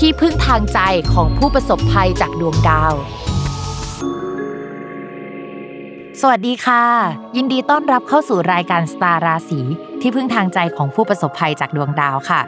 [0.00, 0.80] ที่พึ่งทางใจ
[1.12, 2.94] ของผู้ประสบภัยจากดวงดาว
[6.20, 6.84] สวัสดีค่ะ
[7.36, 9.60] ยินดีต้อนรับเข้าสู่รายการสตาร์ราศี
[10.00, 12.40] ที่พึ่งทางใจของผู้ประสบภัยจากดวงดาวค่ะ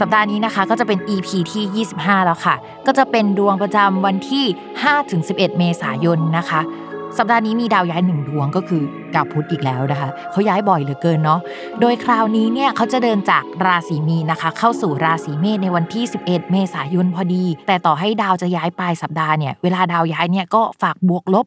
[0.00, 2.54] สัปดาห์นี้นะคะก็จะเป็น EP ที่ 25 แล้วค่ะ
[2.86, 4.44] ก็จะเป็นดวงประจำวันที่
[5.02, 6.60] 5-11 เมษายนนะคะ
[7.18, 8.82] สัปดาห์นี้มีดาวย้ายหนึ่งดวงก็คือ
[9.14, 11.40] ดาวพุธอีกแล้วนะคะเขาย้ายบ่อยเหลือเกินเนาะ
[11.80, 21.46] โดยคราวนี้เนี่ยเขาจะเดินจากราศีมีนะคะ เข้าสู่ราศีเมษในวันที่ 11 เมษายนพอดี แต่ต่อให้ดาวจะย้ายปลายสัปดาห์เนี่ยเวลาดาวย้ายเนี่ยก็ฝากบวกลบ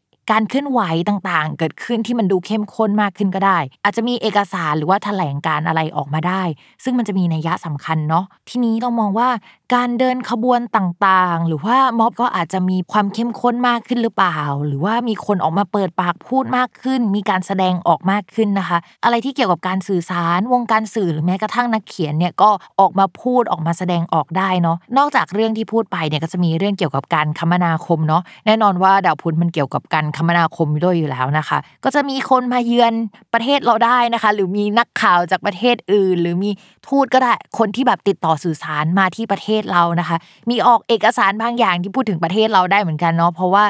[0.29, 6.43] การเคลื่อนไหวต่างๆ เกิดขึ้นที่มันดูเข้มข้นมากขึ้นก็ได้ อาจจะมีเอกสารหรือว่าแถลงการอะไรออกมาได้
[6.83, 9.29] ซึ่งมันจะมีนัยยะสำคัญเนาะทีนี้ต้องมองว่า
[9.75, 22.49] การเดินขบวนต่างๆ หรือว่าม็อบก็อาจจะมีความเข้มข้นมากขึ้นหรือเปล่า หรือว่ามีคนออกมาเปิดปากพูดมากขึ้น มีการแสดงออกมากขึ้นนะคะ อะไรที่เกี่ยวกับการสื่อสารวงการสื่อหรือแม้กระทั่งนักเขียนเนี่ยก็
[22.79, 32.93] ออกมาพูดออกมาแสดงออกได้เนาะนอกจากเรื่องที่พูดไปเนี่ยก็จะมีเรื่องเกี่ยวกับการคมนาคมเนาะแน่นอนว่าดาวพุธมันเกี่ยวกับการคมนาคมด้วยอยู่แล้วนะคะ ก็จะมีคนมาเยือน
[33.33, 36.51] ประเทศเราได้นะคะ หรือมีนักข่าวจากประเทศอื่น หรือมี
[36.87, 40.17] ทูตก็ได้คนที่แบบติดต่อสื่อสารมาที่ประเทศเรานะคะ
[40.49, 43.63] มีออกเอกสารบางอย่างที่พูดถึงประเทศเราได้เหมือนกันเนาะเพราะว่า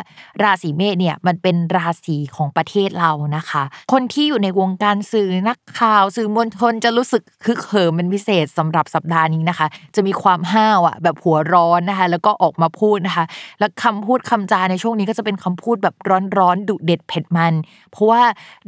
[0.44, 13.25] ราศีเมษเนี่ยมันเป็นราศีของประเทศเรานะคะ คนที่อยู่ในวงการสื่อนักข่าว สื่อมวลชนจะรู้สึกคึกเหิมเป็นพิเศษสำหรับสัปดาห์นี้นะคะ จะมีความห้าวอะแบบหัวร้อนนะคะ แล้วก็ออกมาพูดนะคะ
[13.59, 15.96] แล้วคำพูดคำจาในช่วงนี้ก็จะเป็นคำพูดแบบ
[16.38, 17.53] ร้อนๆดุเด็ดเผ็ดมัน
[17.91, 18.22] เพราะว่า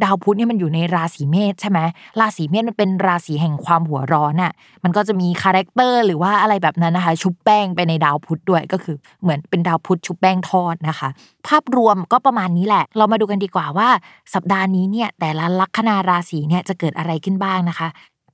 [0.04, 1.80] ดาวพุธเนี่ยมันอยู่ในราศีเมษใช่ไหม
[2.20, 4.52] ราศีเมษมันเป็นราศีแห่งความหัวร้อนอะ
[4.84, 11.10] มันก็จะมีคาแรคเตอร์หรือว่าอะไรแบบนั้นนะคะชุบแป้งไปในดาวพุธด้วยก็คือเหมือนเป็นดาวพุธชุบแป้งทอดนะคะ
[11.48, 13.90] ภาพรวมก็ประมาณนี้แหละ เรามาดูกันดีกว่าว่า
[14.34, 17.90] สัปดาห์นี้เนี่ยแต่ละลัคนาราศีเนี่ยจะเกิดอะไรขึ้นบ้างนะคะ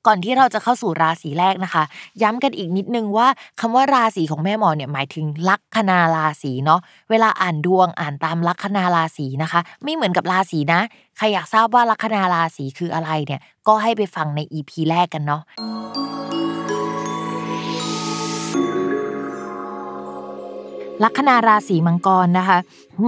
[0.08, 1.84] ก่อนที่เราจะเข้าสู่ราศีแรกนะคะ
[2.22, 3.28] ย้ำกันอีกนิดนึงว่า
[3.60, 6.80] คำว่าราศีของแม่หมอเนี่ยหมายถึงลัคนาราศีเนาะ
[7.10, 10.82] เวลาอ่านดวงอ่านตามลัคนาราศีนะคะ ไม่เหมือนกับราศีนะ
[11.18, 15.42] ใครอยากทราบว่าลัคนาราศีคืออะไรเนี่ยก็ให้ไปฟังใน EP แรกกันเนาะ
[21.04, 22.58] ลัคนาราศีมังกรนะคะ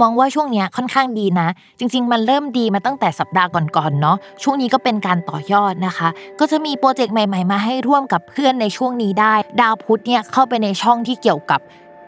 [0.00, 1.48] มองว่าช่วงนี้ค่อนข้างดีนะ
[1.78, 6.08] จริง ๆ มันเริ่มดีมาตั้งแต่สัปดาห์ก่อนๆเนาะช่วงนี้ก็เป็นการต่อยอดนะคะ
[6.40, 11.60] ก็จะมีโปรเจกต์ใหม่ ๆ มาให้ร่วมกับเพื่อนในช่วงนี้ได้ ดาวพุธเนี่ยเข้าไปในช่องที่เกี่ยวกับ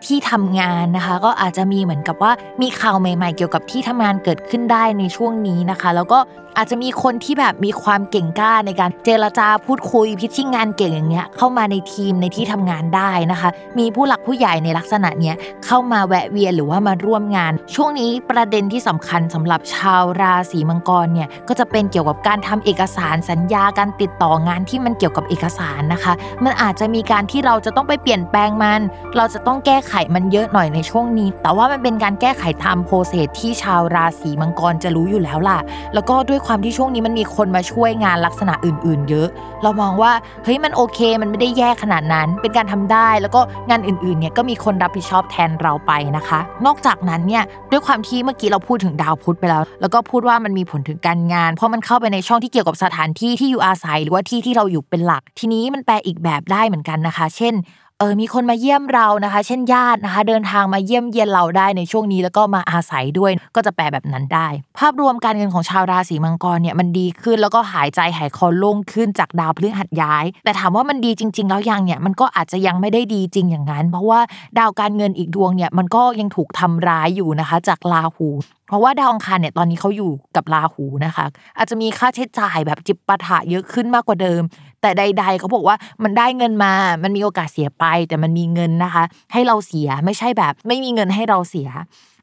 [0.06, 6.18] ที่ทำงานนะคะ ก็อาจจะมีเหมือนกับว่ามีข่าวใหม่ ๆ เกี่ยวกับที่ทำงานเกิดขึ้นได้ในช่วงนี้นะคะ แล้วก็
[6.56, 26.12] อาจจะมีคนที่แบบมีความเก่งกล้าในการเจรจาพูดคุยพิชชิ่งงานเก่งอย่างเงี้ยเข้ามาในทีมในที่ทำงานได้นะคะ มีผู้หลักผู้ใหญ่ในลักษณะเนี้ยเข้ามาแวะเวียนหรือว่ามาร่วมงาน ช่วงนี้ประเด็นที่สำคัญสำหรับชาวราศีมังกรเนี่ยก็จะเป็นเกี่ยวกับการทำเอกสารสัญญาการติดต่องานที่มันเกี่ยวกับเอกสารนะคะ
[26.44, 28.80] มันอาจจะมีการที่เราจะต้องไปเปลี่ยนแปลงมัน
[29.16, 35.58] เราจะต้องแก้ไขมันเยอะหน่อยในช่วงนี้ แต่ว่ามันเป็นการแก้ไขตามโปรเซสที่ชาวราศีมังกรจะรู้อยู่แล้วล่ะ
[35.94, 39.28] แล้วก็ด้วยความที่ช่วงนี้มันมีคนมาช่วยงานลักษณะอื่น ๆ เยอะ
[39.62, 40.12] เรามองว่า
[40.44, 57.54] เฮ้ยมันโอเค มันไม่ได้แย่ขนาดนั้น เป็นการทำได้ แล้วก็งานอื่น ๆ เนี่ยก็มีคนรับผิดชอบแทนเราไปนะคะ นอกจากนั้นเนี่ยด้วยความที่เมื่อกี้เราพูดถึงดาวพุธไปแล้ว แล้วก็พูดว่ามันมีผลถึงการงาน เพราะมันเข้าไปในช่องที่เกี่ยวกับสถานที่ที่อยู่อาศัย หรือว่าที่ที่เราอยู่เป็นหลัก ทีนี้มันแปลอีกแบบได้เหมือนกันนะคะ เช่น
[58.00, 64.48] เออมีคนมาเยี่ยมเรานะคะ เช่นญาตินะคะ เดินทางมาเยี่ยมเยียนเราได้ในช่วงนี้แล้วก็มาอาศัยด้วยก็จะแปลแบบนั้นได้
[64.78, 74.20] ภาพรวมการเงินของชาวราศีมังกรเนี่ยมันดีขึ้นแล้วก็หายใจหายคอโล่งขึ้นจากดาวพฤหัสย้าย แต่ถามว่ามันดีจริง ๆ แล้วยังเนี่ยมันก็อาจจะยังไม่ได้ดีจริงอย่างนั้น เพราะว่า
[74.58, 78.28] ดาวการเงินอีกดวงเนี่ยมันก็ยังถูกทำร้ายอยู่นะคะ จากราหู
[78.68, 81.26] เพราะว่าดาวอังคารเนี่ยตอนนี้เขาอยู่กับราหูนะคะ
[81.58, 84.42] อาจจะมีค่าใช้จ่ายแบบจิบปะถะเยอะขึ้นมากกว่าเดิม
[84.84, 86.72] แต่ใด ๆ เขาบอกว่ามันได้เงินมา
[87.02, 91.68] มันมีโอกาสเสียไป แต่มันมีเงินนะคะ ให้เราเสียไม่ใช่แบบ ไม่มีเงินให้เราเสีย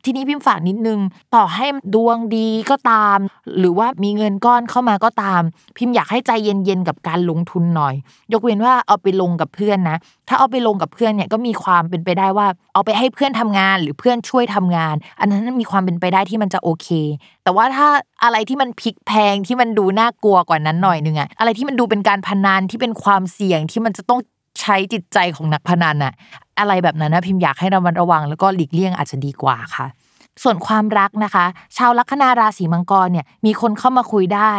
[0.06, 1.00] ทีนี้พิมพ์ฝากนิดนึง
[1.36, 1.66] ต่อให้
[1.96, 3.18] ดวงดีก็ตาม
[3.60, 5.42] หรือว่ามีเงินก้อนเข้ามาก็ตาม
[5.78, 7.94] พิมพ์อยากให้ใจเย็นๆกับการลงทุนหน่อย
[8.34, 16.88] ยกเว้นว่าเอาไปลงกับเพื่อนนะ ถ้าเอาไปลงกับเพื่อนเนี่ยก็มีความเป็นไปได้ว่า เอาไปให้เพื่อนทำงาน หรือเพื่อนช่วยทำงาน อันนั้นมีความเป็นไปได้ที่มันจะโอเค
[17.44, 17.88] แต่ว่าถ้า
[18.24, 24.20] อะไรที่มันพลิกแพงที่มันดูน่ากลัวกว่านั้นหน่อยนึงอะอะไรที่มันดูเป็นการพนันที่เป็นความเสี่ยงที่มันจะต้อง
[24.60, 26.14] ใช้จิตใจของนักพนันอะ
[26.60, 29.88] อะไรแบบนั้นนะพิมพ์อยากให้ระมัดระวัง แล้วก็หลีกเลี่ยงอาจจะดีกว่าค่ะ
[30.44, 31.46] ส่วนความรักนะคะ
[31.78, 34.54] ชาวลัคนาราศีมังกรเนี่ยมีคนเข้ามาคุยได้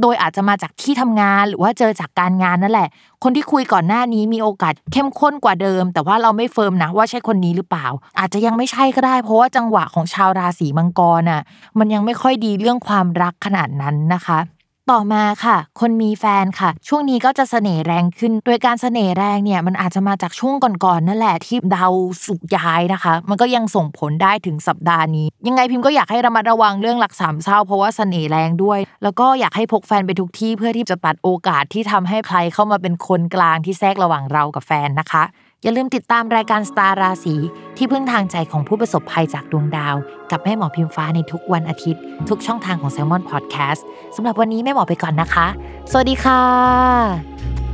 [0.00, 2.88] โดยอาจจะมาจากที่ทำงานหรือว่าเจอจากการงานนั่นแหละ
[3.22, 7.86] คนที่คุยก่อนหน้านี้มีโอกาสเข้มข้นกว่าเดิม แต่ว่าเราไม่เฟิร์มนะว่าใช่คนนี้หรือเปล่า
[8.18, 11.42] อาจจะยังไม่ใช่ก็ได้ เพราะว่าจังหวะของชาวราศีมังกรน่ะ
[11.78, 14.38] มันยังไม่ค่อยดีเรื่องความรักขนาดนั้นนะคะ
[14.92, 20.54] ต่อมาค่ะ คนมีแฟนค่ะ ช่วงนี้ก็จะเสน่ห์แรงขึ้น โดยการเสน่ห์แรงเนี่ยมันอาจจะมาจากช่วง
[20.84, 21.92] ก่อนๆนั่นแหละที่ดาว
[22.26, 35.24] สุกย้ายนะคะ มันก็ยังส่งผลได้ถึงสัปดาห์นี้ ยังไงพิมพ์ก็อยากให้ระมัดระวังเรื่องหลักสามเศร้าเพราะว่าเสน่ห์แรงด้วย แล้วก็อยากให้พกแฟนไปทุกที่เพื่อที่จะตัดโอกาสที่ทำให้ใครเข้ามาเป็นคนกลางที่แทรกระหว่างเรากับแฟนนะคะ
[35.62, 37.34] อย่าลืมติดตามรายการสตาร์ราศี
[37.76, 39.96] ที่พึ่งทางใจของผู้ประสบภัยจากดวงดาว
[40.30, 43.82] กับแม่หมอพิมฟ้าในทุกวันอาทิตย์ ทุกช่องทางของ s ซ l m o n Podcast
[44.16, 45.46] สำหรับวันนี้แม่หมอไปก่อนนะคะ
[45.90, 47.65] สวัสดีค่ะ